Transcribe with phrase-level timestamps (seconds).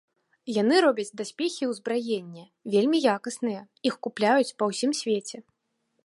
[0.61, 5.37] Яны робяць даспехі і ўзбраенне, вельмі якасныя, іх купляюць па ўсім свеце.